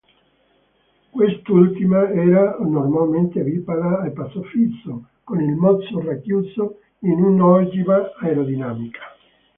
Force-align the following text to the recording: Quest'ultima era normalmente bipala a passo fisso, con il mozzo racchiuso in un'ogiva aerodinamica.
Quest'ultima 1.11 2.09
era 2.09 2.57
normalmente 2.59 3.43
bipala 3.43 3.99
a 4.03 4.09
passo 4.09 4.41
fisso, 4.45 5.09
con 5.23 5.39
il 5.41 5.53
mozzo 5.55 6.01
racchiuso 6.03 6.79
in 7.01 7.21
un'ogiva 7.23 8.11
aerodinamica. 8.19 9.01